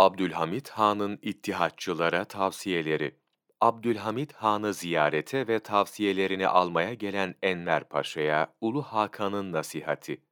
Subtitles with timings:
[0.00, 3.16] Abdülhamit Han'ın ittihatçılara tavsiyeleri
[3.60, 10.22] Abdülhamit Han'ı ziyarete ve tavsiyelerini almaya gelen Enver Paşa'ya Ulu Hakan'ın nasihati.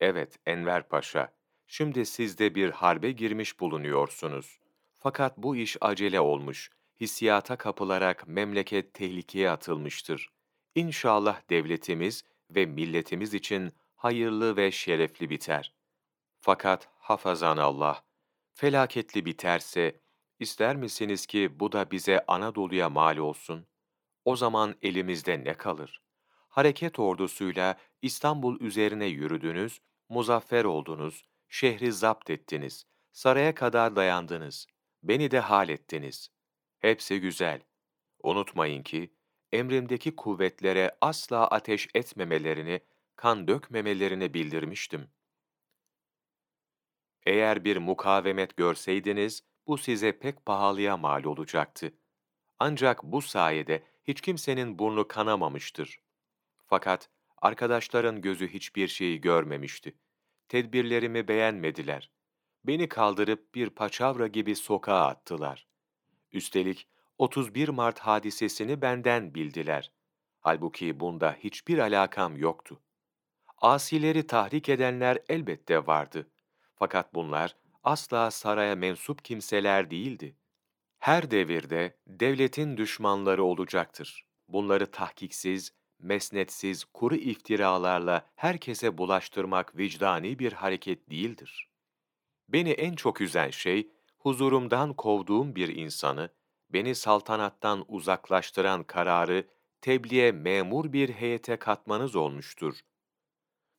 [0.00, 1.32] Evet Enver Paşa,
[1.66, 4.58] şimdi siz de bir harbe girmiş bulunuyorsunuz.
[4.94, 6.70] Fakat bu iş acele olmuş,
[7.00, 10.30] hissiyata kapılarak memleket tehlikeye atılmıştır.
[10.74, 15.74] İnşallah devletimiz ve milletimiz için hayırlı ve şerefli biter.
[16.38, 18.05] Fakat hafazan Allah,
[18.56, 20.00] felaketli biterse,
[20.38, 23.66] ister misiniz ki bu da bize Anadolu'ya mal olsun?
[24.24, 26.02] O zaman elimizde ne kalır?
[26.48, 34.66] Hareket ordusuyla İstanbul üzerine yürüdünüz, muzaffer oldunuz, şehri zapt ettiniz, saraya kadar dayandınız,
[35.02, 36.30] beni de hal ettiniz.
[36.78, 37.60] Hepsi güzel.
[38.22, 39.14] Unutmayın ki,
[39.52, 42.80] emrimdeki kuvvetlere asla ateş etmemelerini,
[43.16, 45.08] kan dökmemelerini bildirmiştim.
[47.26, 51.92] Eğer bir mukavemet görseydiniz, bu size pek pahalıya mal olacaktı.
[52.58, 56.00] Ancak bu sayede hiç kimsenin burnu kanamamıştır.
[56.66, 57.10] Fakat
[57.42, 59.94] arkadaşların gözü hiçbir şeyi görmemişti.
[60.48, 62.10] Tedbirlerimi beğenmediler.
[62.64, 65.66] Beni kaldırıp bir paçavra gibi sokağa attılar.
[66.32, 69.92] Üstelik 31 Mart hadisesini benden bildiler.
[70.40, 72.80] Halbuki bunda hiçbir alakam yoktu.
[73.58, 76.30] Asileri tahrik edenler elbette vardı.
[76.76, 80.36] Fakat bunlar asla saraya mensup kimseler değildi.
[80.98, 84.26] Her devirde devletin düşmanları olacaktır.
[84.48, 91.68] Bunları tahkiksiz, mesnetsiz, kuru iftiralarla herkese bulaştırmak vicdani bir hareket değildir.
[92.48, 96.30] Beni en çok üzen şey, huzurumdan kovduğum bir insanı,
[96.70, 99.46] beni saltanattan uzaklaştıran kararı
[99.80, 102.80] tebliğe memur bir heyete katmanız olmuştur.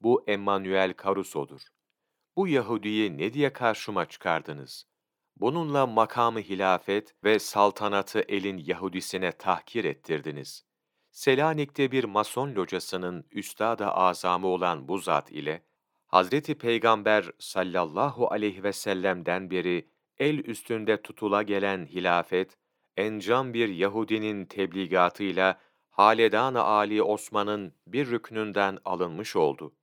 [0.02, 1.62] Bu Emmanuel Caruso'dur.
[2.38, 4.88] Bu Yahudi'yi ne diye karşıma çıkardınız?
[5.36, 10.66] Bununla makamı hilafet ve saltanatı elin Yahudisine tahkir ettirdiniz.
[11.12, 15.64] Selanik'te bir mason locasının üstada azamı olan bu zat ile,
[16.08, 22.58] Hazreti Peygamber sallallahu aleyhi ve sellem'den beri el üstünde tutula gelen hilafet,
[22.98, 25.60] encam bir Yahudinin tebligatıyla
[25.90, 29.76] Haledan-ı Ali Osman'ın bir rüknünden alınmış oldu.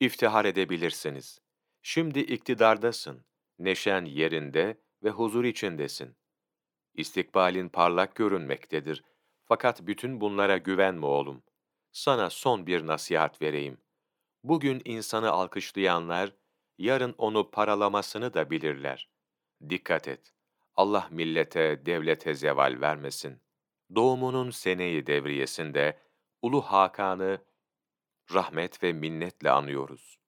[0.00, 1.43] İftihar edebilirsiniz.
[1.86, 3.24] Şimdi iktidardasın,
[3.58, 6.16] neşen yerinde ve huzur içindesin.
[6.94, 9.04] İstikbalin parlak görünmektedir.
[9.44, 11.42] Fakat bütün bunlara güvenme oğlum.
[11.92, 13.78] Sana son bir nasihat vereyim.
[14.44, 16.32] Bugün insanı alkışlayanlar,
[16.78, 19.10] yarın onu paralamasını da bilirler.
[19.68, 20.32] Dikkat et.
[20.74, 23.42] Allah millete, devlete zeval vermesin.
[23.94, 25.98] Doğumunun seneyi devriyesinde
[26.42, 27.38] Ulu Hakan'ı
[28.34, 30.23] rahmet ve minnetle anıyoruz.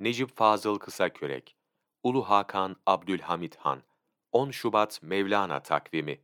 [0.00, 1.56] Necip Fazıl Kısakürek,
[2.02, 3.82] Ulu Hakan Abdülhamit Han,
[4.32, 6.20] 10 Şubat Mevlana takvimi